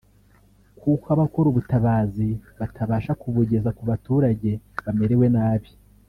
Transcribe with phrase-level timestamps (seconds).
[0.79, 2.27] kuko abakora ubutabazi
[2.59, 4.51] batabasha kubugeza ku baturage
[4.85, 5.69] bamerewe nabi